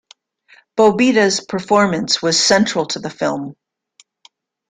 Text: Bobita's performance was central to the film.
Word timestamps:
Bobita's 0.75 1.41
performance 1.45 2.23
was 2.23 2.43
central 2.43 2.87
to 2.87 2.97
the 2.99 3.11
film. 3.11 3.55